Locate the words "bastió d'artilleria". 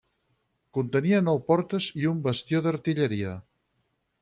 2.29-3.37